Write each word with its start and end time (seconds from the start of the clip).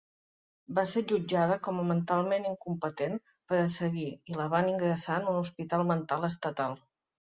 Va 0.77 0.83
ser 0.91 1.01
jutjada 1.11 1.57
com 1.67 1.81
a 1.81 1.85
"mentalment 1.89 2.47
incompetent 2.51 3.15
per 3.51 3.59
a 3.65 3.69
seguir" 3.75 4.09
i 4.33 4.39
la 4.41 4.49
van 4.55 4.73
ingressar 4.73 5.19
a 5.23 5.35
un 5.35 5.41
hospital 5.45 5.85
mental 5.93 6.27
estatal. 6.31 6.75